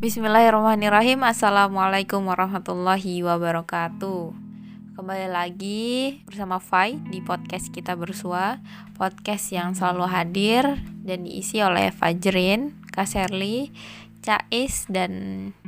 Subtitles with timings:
[0.00, 1.20] Bismillahirrahmanirrahim.
[1.28, 4.32] Assalamualaikum warahmatullahi wabarakatuh.
[4.96, 8.64] Kembali lagi bersama Fai di podcast kita bersua.
[8.96, 10.64] Podcast yang selalu hadir
[11.04, 13.76] dan diisi oleh Fajrin, Kaserli,
[14.24, 15.12] Cais, dan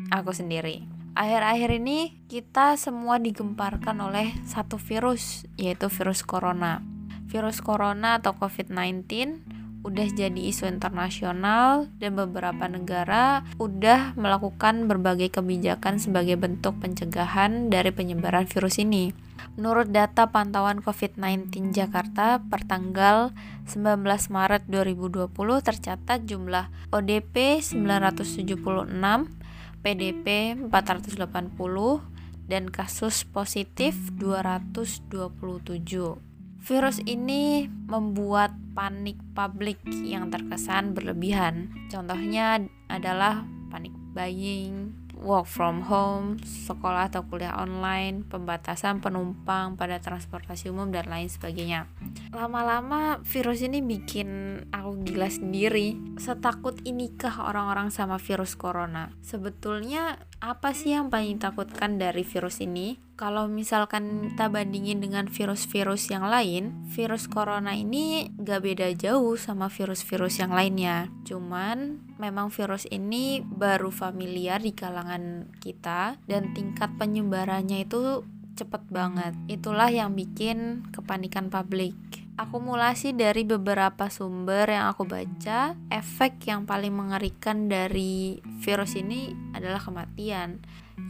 [0.09, 0.88] aku sendiri.
[1.12, 6.80] Akhir-akhir ini kita semua digemparkan oleh satu virus yaitu virus corona.
[7.28, 9.52] Virus corona atau COVID-19
[9.82, 17.90] udah jadi isu internasional dan beberapa negara udah melakukan berbagai kebijakan sebagai bentuk pencegahan dari
[17.90, 19.10] penyebaran virus ini.
[19.59, 23.34] Menurut data pantauan COVID-19 Jakarta per tanggal
[23.68, 25.28] 19 Maret 2020
[25.60, 28.87] tercatat jumlah ODP 976,
[29.82, 30.26] PDP
[30.70, 32.12] 480,
[32.46, 35.10] dan kasus positif 227.
[36.62, 41.72] Virus ini membuat panik publik yang terkesan berlebihan.
[41.92, 44.92] Contohnya adalah panik buying,
[45.23, 51.87] work from home, sekolah atau kuliah online, pembatasan penumpang pada transportasi umum dan lain sebagainya.
[52.34, 55.96] Lama-lama virus ini bikin aku gila sendiri.
[56.18, 59.14] Setakut inikah orang-orang sama virus corona?
[59.23, 62.98] Sebetulnya apa sih yang paling takutkan dari virus ini?
[63.23, 69.70] kalau misalkan kita bandingin dengan virus-virus yang lain, virus corona ini gak beda jauh sama
[69.70, 71.06] virus-virus yang lainnya.
[71.22, 78.26] Cuman memang virus ini baru familiar di kalangan kita dan tingkat penyebarannya itu
[78.59, 79.38] cepet banget.
[79.47, 81.94] Itulah yang bikin kepanikan publik.
[82.43, 89.78] Akumulasi dari beberapa sumber yang aku baca, efek yang paling mengerikan dari virus ini adalah
[89.78, 90.59] kematian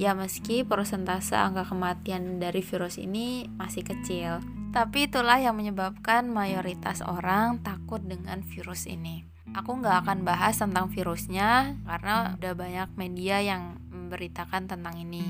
[0.01, 4.41] Ya meski persentase angka kematian dari virus ini masih kecil,
[4.73, 9.29] tapi itulah yang menyebabkan mayoritas orang takut dengan virus ini.
[9.53, 15.29] Aku nggak akan bahas tentang virusnya karena udah banyak media yang memberitakan tentang ini.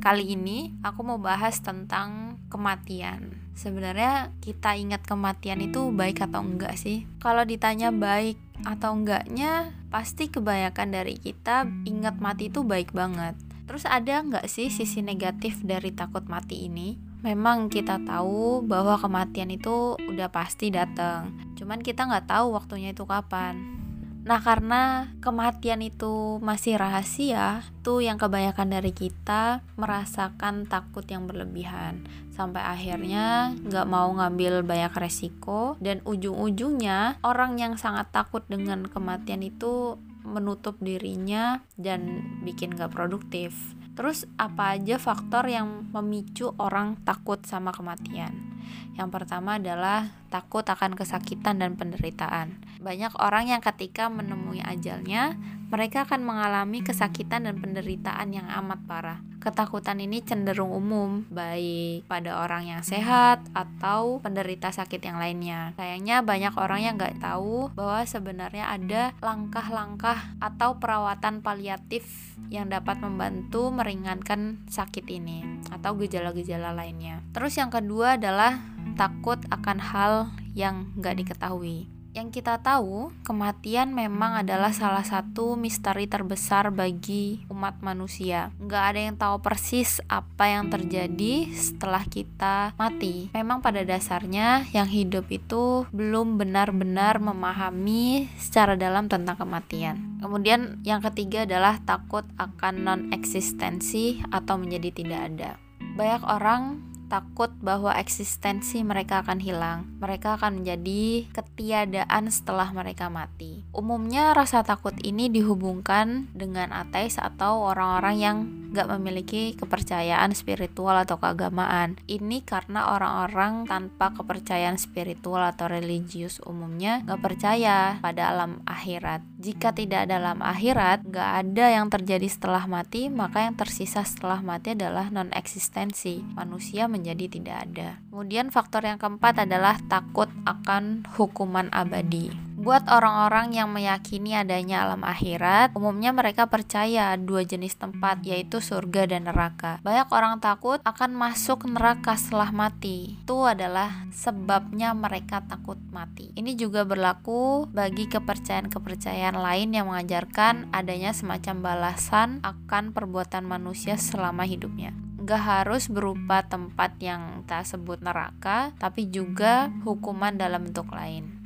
[0.00, 3.38] Kali ini aku mau bahas tentang kematian.
[3.54, 7.06] Sebenarnya kita ingat kematian itu baik atau enggak sih?
[7.22, 13.38] Kalau ditanya baik atau enggaknya, pasti kebanyakan dari kita ingat mati itu baik banget
[13.70, 16.98] Terus ada nggak sih sisi negatif dari takut mati ini?
[17.22, 23.06] Memang kita tahu bahwa kematian itu udah pasti datang, cuman kita nggak tahu waktunya itu
[23.06, 23.79] kapan.
[24.20, 32.04] Nah karena kematian itu masih rahasia, tuh yang kebanyakan dari kita merasakan takut yang berlebihan
[32.30, 39.44] sampai akhirnya nggak mau ngambil banyak resiko dan ujung-ujungnya orang yang sangat takut dengan kematian
[39.44, 43.56] itu menutup dirinya dan bikin gak produktif.
[43.96, 48.49] Terus apa aja faktor yang memicu orang takut sama kematian?
[48.98, 52.60] Yang pertama adalah takut akan kesakitan dan penderitaan.
[52.80, 55.36] Banyak orang yang ketika menemui ajalnya,
[55.70, 59.18] mereka akan mengalami kesakitan dan penderitaan yang amat parah.
[59.40, 65.72] Ketakutan ini cenderung umum, baik pada orang yang sehat atau penderita sakit yang lainnya.
[65.80, 72.98] Sayangnya banyak orang yang nggak tahu bahwa sebenarnya ada langkah-langkah atau perawatan paliatif yang dapat
[72.98, 77.22] membantu meringankan sakit ini atau gejala-gejala lainnya.
[77.30, 78.58] Terus yang kedua adalah
[78.98, 80.14] takut akan hal
[80.52, 81.88] yang nggak diketahui.
[82.10, 88.50] Yang kita tahu, kematian memang adalah salah satu misteri terbesar bagi umat manusia.
[88.58, 93.30] Nggak ada yang tahu persis apa yang terjadi setelah kita mati.
[93.30, 100.09] Memang pada dasarnya yang hidup itu belum benar-benar memahami secara dalam tentang kematian.
[100.20, 105.50] Kemudian yang ketiga adalah takut akan non-eksistensi atau menjadi tidak ada.
[105.96, 106.62] Banyak orang
[107.10, 109.90] takut bahwa eksistensi mereka akan hilang.
[109.98, 113.66] Mereka akan menjadi ketiadaan setelah mereka mati.
[113.74, 118.38] Umumnya rasa takut ini dihubungkan dengan ateis atau orang-orang yang
[118.70, 121.98] gak memiliki kepercayaan spiritual atau keagamaan.
[122.06, 129.22] Ini karena orang-orang tanpa kepercayaan spiritual atau religius umumnya gak percaya pada alam akhirat.
[129.38, 134.42] Jika tidak ada alam akhirat, gak ada yang terjadi setelah mati, maka yang tersisa setelah
[134.42, 136.22] mati adalah non-eksistensi.
[136.34, 137.88] Manusia menjadi tidak ada.
[138.10, 142.49] Kemudian faktor yang keempat adalah takut akan hukuman abadi.
[142.60, 149.08] Buat orang-orang yang meyakini adanya alam akhirat, umumnya mereka percaya dua jenis tempat, yaitu surga
[149.08, 149.80] dan neraka.
[149.80, 153.16] Banyak orang takut akan masuk neraka setelah mati.
[153.24, 156.36] Itu adalah sebabnya mereka takut mati.
[156.36, 164.44] Ini juga berlaku bagi kepercayaan-kepercayaan lain yang mengajarkan adanya semacam balasan akan perbuatan manusia selama
[164.44, 171.39] hidupnya gak harus berupa tempat yang tak sebut neraka, tapi juga hukuman dalam bentuk lain.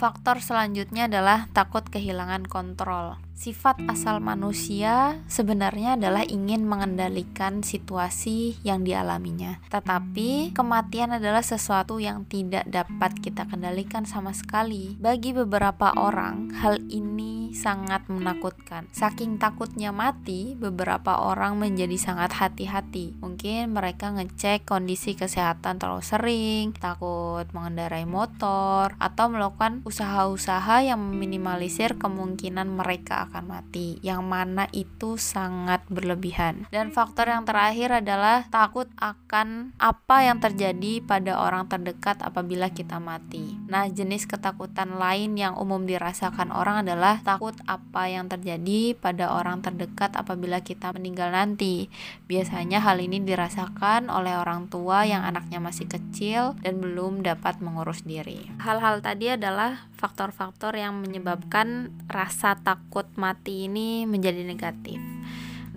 [0.00, 3.20] Faktor selanjutnya adalah takut kehilangan kontrol.
[3.40, 9.64] Sifat asal manusia sebenarnya adalah ingin mengendalikan situasi yang dialaminya.
[9.72, 14.92] Tetapi kematian adalah sesuatu yang tidak dapat kita kendalikan sama sekali.
[15.00, 18.92] Bagi beberapa orang, hal ini sangat menakutkan.
[18.92, 23.16] Saking takutnya mati, beberapa orang menjadi sangat hati-hati.
[23.24, 31.96] Mungkin mereka ngecek kondisi kesehatan terlalu sering, takut mengendarai motor, atau melakukan usaha-usaha yang meminimalisir
[31.96, 36.66] kemungkinan mereka akan mati, yang mana itu sangat berlebihan.
[36.74, 42.98] Dan faktor yang terakhir adalah takut akan apa yang terjadi pada orang terdekat apabila kita
[42.98, 43.59] mati.
[43.70, 49.62] Nah, jenis ketakutan lain yang umum dirasakan orang adalah takut apa yang terjadi pada orang
[49.62, 51.86] terdekat apabila kita meninggal nanti.
[52.26, 58.02] Biasanya hal ini dirasakan oleh orang tua yang anaknya masih kecil dan belum dapat mengurus
[58.02, 58.50] diri.
[58.58, 64.98] Hal-hal tadi adalah faktor-faktor yang menyebabkan rasa takut mati ini menjadi negatif.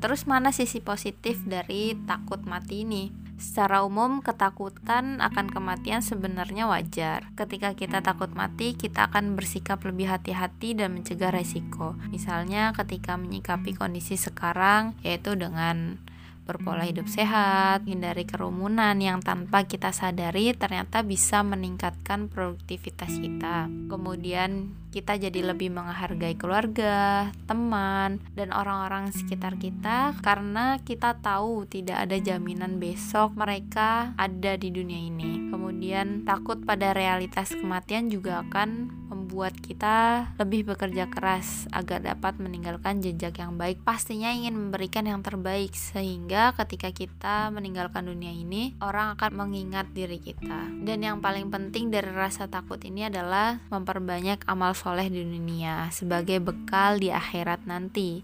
[0.02, 3.23] Terus mana sisi positif dari takut mati ini?
[3.38, 7.28] Secara umum, ketakutan akan kematian sebenarnya wajar.
[7.34, 11.98] Ketika kita takut mati, kita akan bersikap lebih hati-hati dan mencegah resiko.
[12.14, 15.98] Misalnya, ketika menyikapi kondisi sekarang, yaitu dengan
[16.44, 23.72] berpola hidup sehat, hindari kerumunan yang tanpa kita sadari ternyata bisa meningkatkan produktivitas kita.
[23.88, 32.06] Kemudian kita jadi lebih menghargai keluarga, teman, dan orang-orang sekitar kita karena kita tahu tidak
[32.06, 35.50] ada jaminan besok mereka ada di dunia ini.
[35.50, 38.94] Kemudian takut pada realitas kematian juga akan
[39.34, 43.82] kita lebih bekerja keras agar dapat meninggalkan jejak yang baik.
[43.82, 50.22] Pastinya ingin memberikan yang terbaik sehingga ketika kita meninggalkan dunia ini, orang akan mengingat diri
[50.22, 50.70] kita.
[50.86, 56.38] Dan yang paling penting dari rasa takut ini adalah memperbanyak amal soleh di dunia sebagai
[56.38, 58.22] bekal di akhirat nanti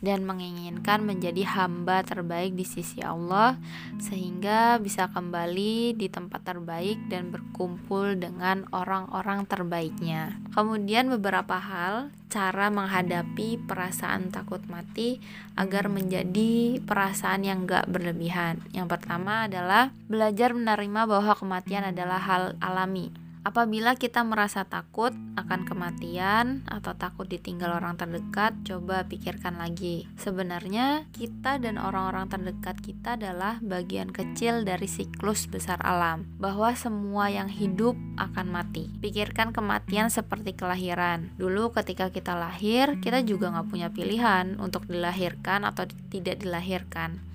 [0.00, 3.60] dan menginginkan menjadi hamba terbaik di sisi Allah
[4.00, 10.40] sehingga bisa kembali di tempat terbaik dan berkumpul dengan orang-orang terbaiknya.
[10.56, 15.20] Kemudian beberapa hal cara menghadapi perasaan takut mati
[15.58, 18.62] agar menjadi perasaan yang gak berlebihan.
[18.72, 25.64] Yang pertama adalah belajar menerima bahwa kematian adalah hal alami Apabila kita merasa takut akan
[25.64, 30.04] kematian atau takut ditinggal orang terdekat, coba pikirkan lagi.
[30.20, 37.32] Sebenarnya, kita dan orang-orang terdekat kita adalah bagian kecil dari siklus besar alam, bahwa semua
[37.32, 38.92] yang hidup akan mati.
[39.00, 41.32] Pikirkan kematian seperti kelahiran.
[41.40, 47.29] Dulu, ketika kita lahir, kita juga nggak punya pilihan untuk dilahirkan atau tidak dilahirkan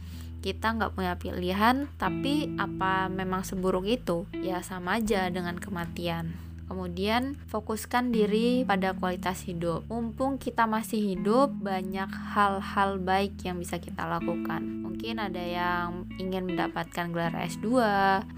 [0.46, 4.30] kita nggak punya pilihan tapi apa memang seburuk itu?
[4.46, 9.86] Ya sama aja dengan kematian Kemudian fokuskan diri pada kualitas hidup.
[9.86, 14.66] Mumpung kita masih hidup, banyak hal-hal baik yang bisa kita lakukan.
[14.86, 17.68] Mungkin ada yang ingin mendapatkan gelar S2,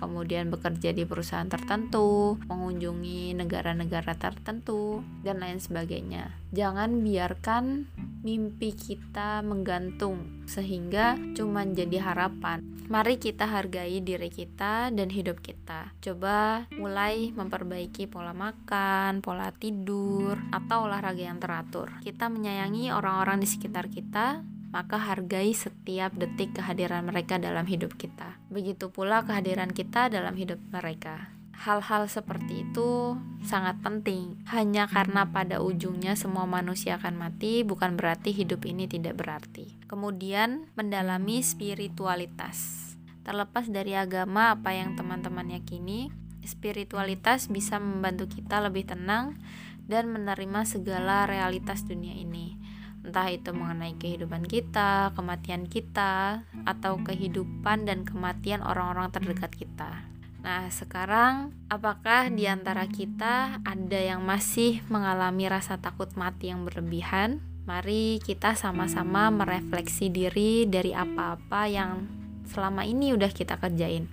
[0.02, 6.36] kemudian bekerja di perusahaan tertentu, mengunjungi negara-negara tertentu, dan lain sebagainya.
[6.52, 7.88] Jangan biarkan
[8.28, 12.77] mimpi kita menggantung sehingga cuma jadi harapan.
[12.88, 15.92] Mari kita hargai diri kita dan hidup kita.
[16.00, 21.92] Coba mulai memperbaiki pola makan, pola tidur, atau olahraga yang teratur.
[22.00, 24.40] Kita menyayangi orang-orang di sekitar kita,
[24.72, 28.40] maka hargai setiap detik kehadiran mereka dalam hidup kita.
[28.48, 31.36] Begitu pula kehadiran kita dalam hidup mereka.
[31.58, 34.38] Hal-hal seperti itu sangat penting.
[34.46, 39.74] Hanya karena pada ujungnya semua manusia akan mati, bukan berarti hidup ini tidak berarti.
[39.90, 42.87] Kemudian, mendalami spiritualitas.
[43.28, 46.08] Terlepas dari agama apa yang teman-teman yakini,
[46.48, 49.36] spiritualitas bisa membantu kita lebih tenang
[49.84, 52.56] dan menerima segala realitas dunia ini.
[53.04, 60.08] Entah itu mengenai kehidupan kita, kematian kita, atau kehidupan dan kematian orang-orang terdekat kita.
[60.40, 67.44] Nah, sekarang apakah di antara kita ada yang masih mengalami rasa takut mati yang berlebihan?
[67.68, 72.08] Mari kita sama-sama merefleksi diri dari apa-apa yang
[72.48, 74.08] selama ini udah kita kerjain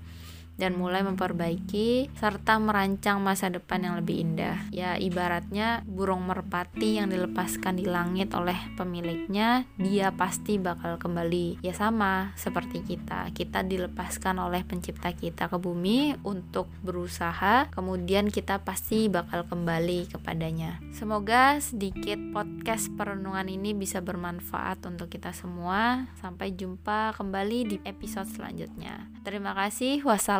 [0.54, 4.58] dan mulai memperbaiki serta merancang masa depan yang lebih indah.
[4.70, 11.62] Ya, ibaratnya burung merpati yang dilepaskan di langit oleh pemiliknya, dia pasti bakal kembali.
[11.62, 13.30] Ya sama seperti kita.
[13.34, 20.78] Kita dilepaskan oleh pencipta kita ke bumi untuk berusaha, kemudian kita pasti bakal kembali kepadanya.
[20.94, 26.06] Semoga sedikit podcast perenungan ini bisa bermanfaat untuk kita semua.
[26.18, 29.10] Sampai jumpa kembali di episode selanjutnya.
[29.24, 30.04] Terima kasih.